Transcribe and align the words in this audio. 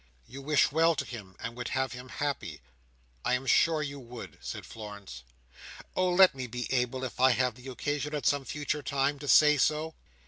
"You 0.25 0.41
wish 0.41 0.71
well 0.71 0.95
to 0.95 1.05
him, 1.05 1.35
and 1.39 1.55
would 1.55 1.67
have 1.77 1.91
him 1.93 2.09
happy. 2.09 2.61
I 3.23 3.35
am 3.35 3.45
sure 3.45 3.83
you 3.83 3.99
would!" 3.99 4.39
said 4.41 4.65
Florence. 4.65 5.21
"Oh! 5.95 6.09
let 6.09 6.33
me 6.33 6.47
be 6.47 6.65
able, 6.73 7.03
if 7.03 7.19
I 7.19 7.29
have 7.33 7.53
the 7.53 7.67
occasion 7.69 8.15
at 8.15 8.25
some 8.25 8.43
future 8.43 8.81
time, 8.81 9.19
to 9.19 9.27
say 9.27 9.57
so?" 9.57 9.93